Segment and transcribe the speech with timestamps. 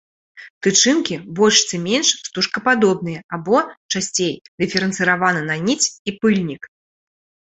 [0.65, 3.57] Тычынкі больш ці менш стужкападобныя, або,
[3.95, 6.63] часцей, дыферэнцыраваны на ніць і пыльнік.